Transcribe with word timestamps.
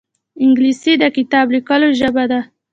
انګلیسي 0.43 0.93
د 1.01 1.03
کتاب 1.17 1.45
لیکلو 1.55 1.87
ژبه 1.99 2.23
ده 2.31 2.39